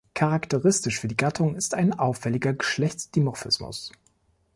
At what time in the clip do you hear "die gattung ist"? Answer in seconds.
1.07-1.75